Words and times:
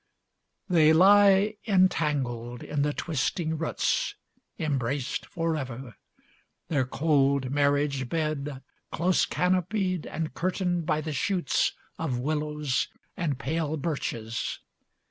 LXII 0.67 0.73
They 0.79 0.93
lie 0.93 1.57
entangled 1.67 2.63
in 2.63 2.81
the 2.81 2.91
twisting 2.91 3.55
roots, 3.59 4.15
Embraced 4.57 5.27
forever. 5.27 5.95
Their 6.69 6.87
cold 6.87 7.51
marriage 7.51 8.09
bed 8.09 8.63
Close 8.91 9.27
canopied 9.27 10.07
and 10.07 10.33
curtained 10.33 10.87
by 10.87 11.01
the 11.01 11.13
shoots 11.13 11.73
Of 11.99 12.17
willows 12.17 12.87
and 13.15 13.37
pale 13.37 13.77
birches. 13.77 14.61